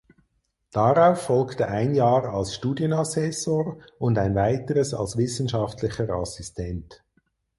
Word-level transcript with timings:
Darauf 0.71 1.21
folgte 1.27 1.67
ein 1.67 1.93
Jahr 1.93 2.33
als 2.33 2.55
Studienassessor 2.55 3.77
und 3.99 4.17
ein 4.17 4.33
weiteres 4.33 4.95
als 4.95 5.15
Wissenschaftlicher 5.15 6.09
Assistent. 6.09 7.03